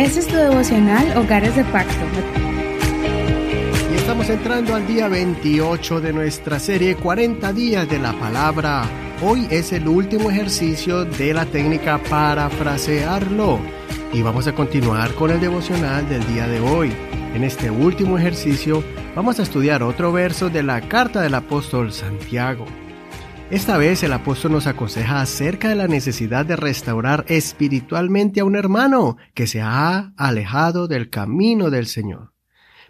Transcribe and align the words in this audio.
Este 0.00 0.20
es 0.20 0.28
tu 0.28 0.36
devocional 0.36 1.14
Hogares 1.18 1.54
de 1.54 1.62
Pacto. 1.62 2.06
Y 3.92 3.96
estamos 3.96 4.30
entrando 4.30 4.74
al 4.74 4.86
día 4.86 5.08
28 5.08 6.00
de 6.00 6.14
nuestra 6.14 6.58
serie 6.58 6.96
40 6.96 7.52
días 7.52 7.86
de 7.86 7.98
la 7.98 8.14
palabra. 8.14 8.84
Hoy 9.20 9.46
es 9.50 9.72
el 9.72 9.86
último 9.86 10.30
ejercicio 10.30 11.04
de 11.04 11.34
la 11.34 11.44
técnica 11.44 11.98
parafrasearlo. 11.98 13.60
Y 14.14 14.22
vamos 14.22 14.46
a 14.46 14.54
continuar 14.54 15.12
con 15.12 15.32
el 15.32 15.38
devocional 15.38 16.08
del 16.08 16.26
día 16.28 16.48
de 16.48 16.60
hoy. 16.60 16.90
En 17.34 17.44
este 17.44 17.70
último 17.70 18.16
ejercicio 18.16 18.82
vamos 19.14 19.38
a 19.38 19.42
estudiar 19.42 19.82
otro 19.82 20.12
verso 20.12 20.48
de 20.48 20.62
la 20.62 20.80
carta 20.80 21.20
del 21.20 21.34
apóstol 21.34 21.92
Santiago. 21.92 22.64
Esta 23.50 23.76
vez 23.78 24.04
el 24.04 24.12
apóstol 24.12 24.52
nos 24.52 24.68
aconseja 24.68 25.20
acerca 25.20 25.68
de 25.68 25.74
la 25.74 25.88
necesidad 25.88 26.46
de 26.46 26.54
restaurar 26.54 27.24
espiritualmente 27.26 28.38
a 28.38 28.44
un 28.44 28.54
hermano 28.54 29.16
que 29.34 29.48
se 29.48 29.60
ha 29.60 30.12
alejado 30.16 30.86
del 30.86 31.10
camino 31.10 31.68
del 31.68 31.86
Señor. 31.86 32.32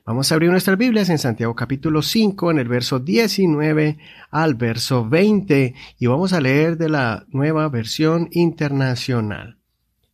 Vamos 0.04 0.30
a 0.30 0.34
abrir 0.34 0.50
nuestras 0.50 0.76
Biblias 0.76 1.08
en 1.08 1.16
Santiago 1.16 1.54
capítulo 1.54 2.02
5, 2.02 2.50
en 2.50 2.58
el 2.58 2.68
verso 2.68 2.98
19 2.98 3.96
al 4.30 4.54
verso 4.54 5.08
20, 5.08 5.74
y 5.98 6.06
vamos 6.06 6.34
a 6.34 6.42
leer 6.42 6.76
de 6.76 6.90
la 6.90 7.24
nueva 7.28 7.66
versión 7.70 8.28
internacional. 8.30 9.56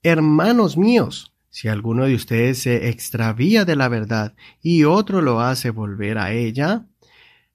Hermanos 0.04 0.76
míos, 0.76 1.34
si 1.51 1.66
alguno 1.66 2.04
de 2.04 2.15
ustedes 2.15 2.59
se 2.59 2.88
extravía 2.88 3.65
de 3.65 3.74
la 3.74 3.88
verdad 3.88 4.37
y 4.62 4.84
otro 4.84 5.23
lo 5.23 5.40
hace 5.40 5.70
volver 5.70 6.18
a 6.18 6.30
ella, 6.30 6.87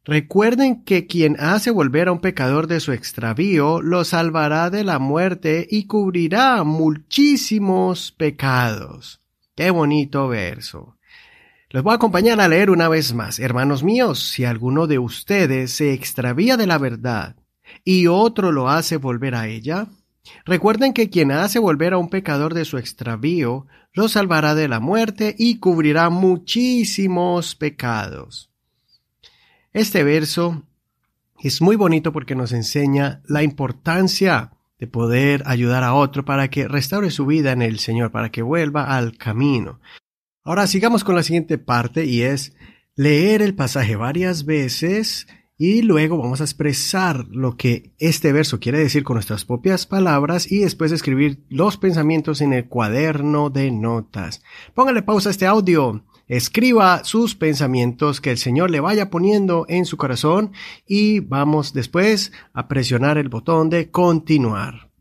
recuerden 0.03 0.83
que 0.83 1.07
quien 1.07 1.39
hace 1.39 1.71
volver 1.71 2.07
a 2.07 2.11
un 2.11 2.19
pecador 2.19 2.67
de 2.67 2.79
su 2.79 2.91
extravío 2.91 3.81
lo 3.81 4.03
salvará 4.03 4.69
de 4.69 4.83
la 4.83 4.99
muerte 4.99 5.67
y 5.69 5.87
cubrirá 5.87 6.63
muchísimos 6.63 8.11
pecados. 8.11 9.21
Qué 9.55 9.71
bonito 9.71 10.27
verso. 10.27 10.97
Les 11.69 11.83
voy 11.83 11.93
a 11.93 11.95
acompañar 11.95 12.41
a 12.41 12.47
leer 12.47 12.69
una 12.69 12.89
vez 12.89 13.13
más. 13.13 13.39
Hermanos 13.39 13.83
míos, 13.83 14.19
si 14.19 14.43
alguno 14.43 14.87
de 14.87 14.99
ustedes 14.99 15.71
se 15.71 15.93
extravía 15.93 16.57
de 16.57 16.67
la 16.67 16.77
verdad 16.77 17.35
y 17.85 18.07
otro 18.07 18.51
lo 18.51 18.69
hace 18.69 18.97
volver 18.97 19.35
a 19.35 19.47
ella, 19.47 19.87
Recuerden 20.45 20.93
que 20.93 21.09
quien 21.09 21.31
hace 21.31 21.59
volver 21.59 21.93
a 21.93 21.97
un 21.97 22.09
pecador 22.09 22.53
de 22.53 22.65
su 22.65 22.77
extravío, 22.77 23.67
lo 23.93 24.07
salvará 24.07 24.55
de 24.55 24.67
la 24.67 24.79
muerte 24.79 25.35
y 25.37 25.59
cubrirá 25.59 26.09
muchísimos 26.09 27.55
pecados. 27.55 28.50
Este 29.73 30.03
verso 30.03 30.63
es 31.39 31.61
muy 31.61 31.77
bonito 31.77 32.11
porque 32.11 32.35
nos 32.35 32.51
enseña 32.51 33.21
la 33.25 33.41
importancia 33.41 34.51
de 34.79 34.87
poder 34.87 35.43
ayudar 35.45 35.83
a 35.83 35.93
otro 35.93 36.25
para 36.25 36.49
que 36.49 36.67
restaure 36.67 37.09
su 37.09 37.25
vida 37.25 37.53
en 37.53 37.61
el 37.61 37.79
Señor, 37.79 38.11
para 38.11 38.31
que 38.31 38.41
vuelva 38.41 38.97
al 38.97 39.17
camino. 39.17 39.79
Ahora 40.43 40.67
sigamos 40.67 41.03
con 41.03 41.15
la 41.15 41.23
siguiente 41.23 41.57
parte 41.57 42.05
y 42.05 42.23
es 42.23 42.53
leer 42.95 43.41
el 43.41 43.55
pasaje 43.55 43.95
varias 43.95 44.43
veces 44.45 45.27
y 45.57 45.83
luego 45.83 46.17
vamos 46.17 46.41
a 46.41 46.45
expresar 46.45 47.27
lo 47.29 47.55
que 47.55 47.93
este 47.99 48.33
verso 48.33 48.59
quiere 48.59 48.79
decir 48.79 49.03
con 49.03 49.13
nuestras 49.13 49.45
propias 49.45 49.85
palabras 49.85 50.51
y 50.51 50.59
después 50.59 50.91
escribir 50.91 51.45
los 51.47 51.77
pensamientos 51.77 52.41
en 52.41 52.51
el 52.51 52.67
cuaderno 52.67 53.51
de 53.51 53.71
notas. 53.71 54.41
Póngale 54.73 55.03
pausa 55.03 55.29
a 55.29 55.31
este 55.31 55.45
audio. 55.45 56.03
Escriba 56.31 57.03
sus 57.03 57.35
pensamientos 57.35 58.21
que 58.21 58.31
el 58.31 58.37
Señor 58.37 58.71
le 58.71 58.79
vaya 58.79 59.09
poniendo 59.09 59.65
en 59.67 59.83
su 59.83 59.97
corazón 59.97 60.53
y 60.87 61.19
vamos 61.19 61.73
después 61.73 62.31
a 62.53 62.69
presionar 62.69 63.17
el 63.17 63.27
botón 63.27 63.69
de 63.69 63.91
continuar. 63.91 64.91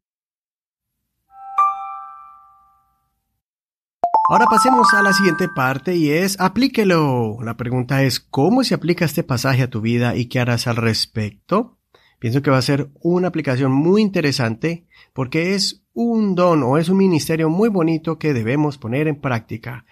Ahora 4.28 4.46
pasemos 4.46 4.92
a 4.92 5.02
la 5.02 5.12
siguiente 5.12 5.46
parte 5.54 5.94
y 5.94 6.10
es 6.10 6.40
aplíquelo. 6.40 7.36
La 7.44 7.56
pregunta 7.56 8.02
es 8.02 8.18
¿cómo 8.18 8.64
se 8.64 8.74
aplica 8.74 9.04
este 9.04 9.22
pasaje 9.22 9.62
a 9.62 9.70
tu 9.70 9.80
vida 9.80 10.16
y 10.16 10.26
qué 10.26 10.40
harás 10.40 10.66
al 10.66 10.74
respecto? 10.74 11.78
Pienso 12.18 12.42
que 12.42 12.50
va 12.50 12.58
a 12.58 12.62
ser 12.62 12.90
una 13.02 13.28
aplicación 13.28 13.70
muy 13.70 14.02
interesante 14.02 14.88
porque 15.14 15.54
es 15.54 15.84
un 15.92 16.34
don 16.34 16.64
o 16.64 16.76
es 16.76 16.88
un 16.88 16.96
ministerio 16.96 17.48
muy 17.50 17.68
bonito 17.68 18.18
que 18.18 18.34
debemos 18.34 18.78
poner 18.78 19.06
en 19.06 19.20
práctica. 19.20 19.86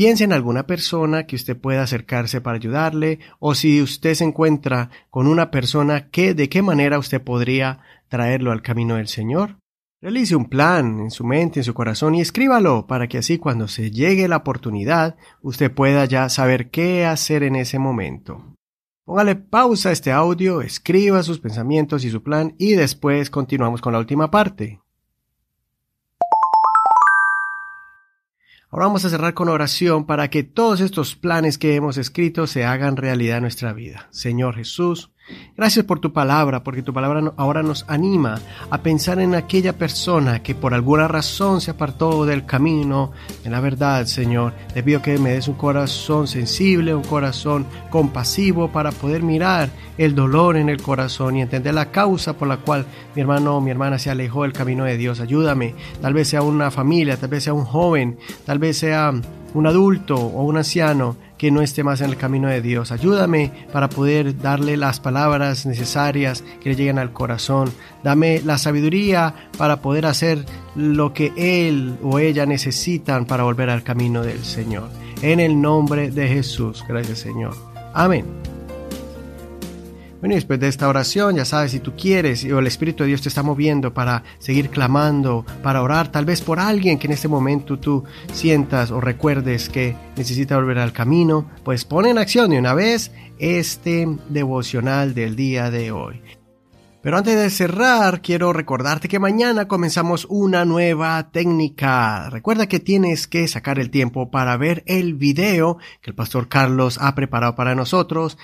Piense 0.00 0.24
en 0.24 0.32
alguna 0.32 0.66
persona 0.66 1.26
que 1.26 1.36
usted 1.36 1.60
pueda 1.60 1.82
acercarse 1.82 2.40
para 2.40 2.56
ayudarle 2.56 3.18
o 3.38 3.54
si 3.54 3.82
usted 3.82 4.14
se 4.14 4.24
encuentra 4.24 4.88
con 5.10 5.26
una 5.26 5.50
persona 5.50 6.08
que 6.08 6.32
de 6.32 6.48
qué 6.48 6.62
manera 6.62 6.98
usted 6.98 7.20
podría 7.20 7.80
traerlo 8.08 8.50
al 8.50 8.62
camino 8.62 8.96
del 8.96 9.08
Señor. 9.08 9.58
Realice 10.00 10.34
un 10.34 10.48
plan 10.48 11.00
en 11.00 11.10
su 11.10 11.26
mente, 11.26 11.60
en 11.60 11.64
su 11.64 11.74
corazón 11.74 12.14
y 12.14 12.22
escríbalo 12.22 12.86
para 12.86 13.08
que 13.08 13.18
así 13.18 13.36
cuando 13.36 13.68
se 13.68 13.90
llegue 13.90 14.26
la 14.26 14.38
oportunidad 14.38 15.16
usted 15.42 15.70
pueda 15.70 16.06
ya 16.06 16.30
saber 16.30 16.70
qué 16.70 17.04
hacer 17.04 17.42
en 17.42 17.56
ese 17.56 17.78
momento. 17.78 18.56
Póngale 19.04 19.36
pausa 19.36 19.90
a 19.90 19.92
este 19.92 20.12
audio, 20.12 20.62
escriba 20.62 21.22
sus 21.22 21.40
pensamientos 21.40 22.06
y 22.06 22.10
su 22.10 22.22
plan 22.22 22.54
y 22.56 22.72
después 22.72 23.28
continuamos 23.28 23.82
con 23.82 23.92
la 23.92 23.98
última 23.98 24.30
parte. 24.30 24.79
Ahora 28.72 28.86
vamos 28.86 29.04
a 29.04 29.10
cerrar 29.10 29.34
con 29.34 29.48
oración 29.48 30.06
para 30.06 30.30
que 30.30 30.44
todos 30.44 30.80
estos 30.80 31.16
planes 31.16 31.58
que 31.58 31.74
hemos 31.74 31.96
escrito 31.96 32.46
se 32.46 32.64
hagan 32.64 32.96
realidad 32.96 33.38
en 33.38 33.42
nuestra 33.42 33.72
vida. 33.72 34.06
Señor 34.12 34.54
Jesús, 34.54 35.10
Gracias 35.56 35.84
por 35.84 36.00
tu 36.00 36.12
palabra, 36.12 36.64
porque 36.64 36.82
tu 36.82 36.94
palabra 36.94 37.32
ahora 37.36 37.62
nos 37.62 37.84
anima 37.88 38.40
a 38.70 38.78
pensar 38.78 39.20
en 39.20 39.34
aquella 39.34 39.76
persona 39.76 40.42
que 40.42 40.54
por 40.54 40.72
alguna 40.72 41.06
razón 41.06 41.60
se 41.60 41.72
apartó 41.72 42.24
del 42.24 42.46
camino 42.46 43.12
en 43.44 43.52
la 43.52 43.60
verdad, 43.60 44.06
Señor. 44.06 44.54
Te 44.72 44.82
pido 44.82 45.02
que 45.02 45.18
me 45.18 45.32
des 45.32 45.48
un 45.48 45.54
corazón 45.54 46.26
sensible, 46.26 46.94
un 46.94 47.04
corazón 47.04 47.66
compasivo 47.90 48.68
para 48.68 48.90
poder 48.90 49.22
mirar 49.22 49.68
el 49.98 50.14
dolor 50.14 50.56
en 50.56 50.68
el 50.68 50.80
corazón 50.80 51.36
y 51.36 51.42
entender 51.42 51.74
la 51.74 51.90
causa 51.90 52.32
por 52.32 52.48
la 52.48 52.56
cual 52.56 52.86
mi 53.14 53.20
hermano 53.20 53.56
o 53.56 53.60
mi 53.60 53.70
hermana 53.70 53.98
se 53.98 54.10
alejó 54.10 54.44
del 54.44 54.52
camino 54.52 54.84
de 54.84 54.96
Dios. 54.96 55.20
Ayúdame. 55.20 55.74
Tal 56.00 56.14
vez 56.14 56.28
sea 56.28 56.42
una 56.42 56.70
familia, 56.70 57.16
tal 57.18 57.28
vez 57.28 57.44
sea 57.44 57.52
un 57.52 57.64
joven, 57.64 58.18
tal 58.46 58.58
vez 58.58 58.78
sea 58.78 59.12
un 59.52 59.66
adulto 59.66 60.16
o 60.16 60.44
un 60.44 60.56
anciano 60.56 61.16
que 61.40 61.50
no 61.50 61.62
esté 61.62 61.82
más 61.82 62.02
en 62.02 62.10
el 62.10 62.18
camino 62.18 62.48
de 62.48 62.60
Dios. 62.60 62.92
Ayúdame 62.92 63.50
para 63.72 63.88
poder 63.88 64.38
darle 64.42 64.76
las 64.76 65.00
palabras 65.00 65.64
necesarias 65.64 66.44
que 66.62 66.68
le 66.68 66.76
lleguen 66.76 66.98
al 66.98 67.14
corazón. 67.14 67.72
Dame 68.04 68.42
la 68.44 68.58
sabiduría 68.58 69.48
para 69.56 69.80
poder 69.80 70.04
hacer 70.04 70.44
lo 70.76 71.14
que 71.14 71.32
él 71.38 71.96
o 72.02 72.18
ella 72.18 72.44
necesitan 72.44 73.24
para 73.24 73.44
volver 73.44 73.70
al 73.70 73.82
camino 73.82 74.22
del 74.22 74.44
Señor. 74.44 74.90
En 75.22 75.40
el 75.40 75.58
nombre 75.58 76.10
de 76.10 76.28
Jesús. 76.28 76.84
Gracias 76.86 77.20
Señor. 77.20 77.56
Amén. 77.94 78.49
Bueno, 80.20 80.34
y 80.34 80.36
después 80.36 80.60
de 80.60 80.68
esta 80.68 80.86
oración, 80.86 81.36
ya 81.36 81.46
sabes, 81.46 81.70
si 81.70 81.80
tú 81.80 81.96
quieres 81.96 82.44
o 82.44 82.58
el 82.58 82.66
Espíritu 82.66 83.02
de 83.02 83.08
Dios 83.08 83.22
te 83.22 83.30
está 83.30 83.42
moviendo 83.42 83.94
para 83.94 84.22
seguir 84.38 84.68
clamando, 84.68 85.46
para 85.62 85.82
orar, 85.82 86.12
tal 86.12 86.26
vez 86.26 86.42
por 86.42 86.60
alguien 86.60 86.98
que 86.98 87.06
en 87.06 87.14
este 87.14 87.26
momento 87.26 87.78
tú 87.78 88.04
sientas 88.34 88.90
o 88.90 89.00
recuerdes 89.00 89.70
que 89.70 89.96
necesita 90.16 90.56
volver 90.56 90.78
al 90.78 90.92
camino, 90.92 91.50
pues 91.64 91.86
pon 91.86 92.04
en 92.04 92.18
acción 92.18 92.50
de 92.50 92.58
una 92.58 92.74
vez 92.74 93.12
este 93.38 94.06
devocional 94.28 95.14
del 95.14 95.36
día 95.36 95.70
de 95.70 95.90
hoy. 95.90 96.20
Pero 97.02 97.16
antes 97.16 97.34
de 97.34 97.48
cerrar, 97.48 98.20
quiero 98.20 98.52
recordarte 98.52 99.08
que 99.08 99.18
mañana 99.18 99.68
comenzamos 99.68 100.26
una 100.28 100.66
nueva 100.66 101.30
técnica. 101.30 102.28
Recuerda 102.28 102.66
que 102.66 102.78
tienes 102.78 103.26
que 103.26 103.48
sacar 103.48 103.78
el 103.78 103.90
tiempo 103.90 104.30
para 104.30 104.58
ver 104.58 104.82
el 104.84 105.14
video 105.14 105.78
que 106.02 106.10
el 106.10 106.14
pastor 106.14 106.48
Carlos 106.48 106.98
ha 107.00 107.14
preparado 107.14 107.54
para 107.54 107.74
nosotros. 107.74 108.36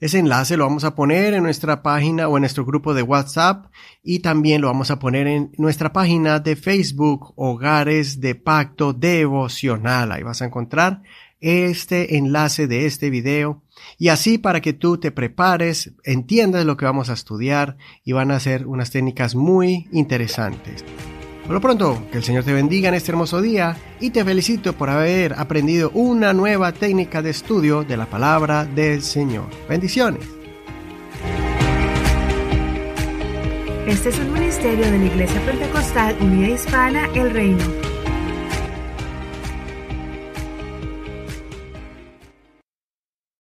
Ese 0.00 0.18
enlace 0.18 0.56
lo 0.56 0.64
vamos 0.64 0.84
a 0.84 0.94
poner 0.94 1.34
en 1.34 1.42
nuestra 1.42 1.82
página 1.82 2.26
o 2.26 2.38
en 2.38 2.40
nuestro 2.40 2.64
grupo 2.64 2.94
de 2.94 3.02
WhatsApp 3.02 3.66
y 4.02 4.20
también 4.20 4.62
lo 4.62 4.68
vamos 4.68 4.90
a 4.90 4.98
poner 4.98 5.26
en 5.26 5.52
nuestra 5.58 5.92
página 5.92 6.38
de 6.38 6.56
Facebook 6.56 7.34
Hogares 7.36 8.18
de 8.18 8.34
Pacto 8.34 8.94
Devocional. 8.94 10.10
Ahí 10.10 10.22
vas 10.22 10.40
a 10.40 10.46
encontrar 10.46 11.02
este 11.38 12.16
enlace 12.16 12.66
de 12.66 12.86
este 12.86 13.10
video 13.10 13.62
y 13.98 14.08
así 14.08 14.38
para 14.38 14.62
que 14.62 14.72
tú 14.72 14.96
te 14.96 15.10
prepares, 15.10 15.92
entiendas 16.02 16.64
lo 16.64 16.78
que 16.78 16.86
vamos 16.86 17.10
a 17.10 17.14
estudiar 17.14 17.76
y 18.02 18.12
van 18.12 18.30
a 18.30 18.40
ser 18.40 18.66
unas 18.66 18.90
técnicas 18.90 19.34
muy 19.34 19.86
interesantes. 19.92 20.82
Por 21.44 21.54
lo 21.54 21.60
pronto, 21.60 22.02
que 22.12 22.18
el 22.18 22.24
Señor 22.24 22.44
te 22.44 22.52
bendiga 22.52 22.88
en 22.88 22.94
este 22.94 23.10
hermoso 23.10 23.42
día 23.42 23.76
y 23.98 24.10
te 24.10 24.24
felicito 24.24 24.72
por 24.72 24.88
haber 24.88 25.34
aprendido 25.34 25.90
una 25.94 26.32
nueva 26.32 26.72
técnica 26.72 27.22
de 27.22 27.30
estudio 27.30 27.82
de 27.82 27.96
la 27.96 28.06
palabra 28.06 28.64
del 28.64 29.02
Señor. 29.02 29.46
Bendiciones. 29.68 30.22
Este 33.86 34.10
es 34.10 34.18
un 34.20 34.32
ministerio 34.32 34.84
de 34.84 34.98
la 34.98 35.04
Iglesia 35.04 35.40
Pentecostal 35.44 36.16
Unida 36.20 36.50
Hispana 36.50 37.08
El 37.14 37.30
Reino. 37.32 37.89